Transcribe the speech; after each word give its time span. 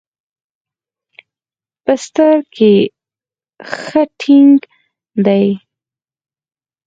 په 1.83 1.93
ستر 2.03 2.33
کښې 2.55 2.73
ښه 3.75 4.01
ټينګ 4.19 4.57
دي. 5.25 5.47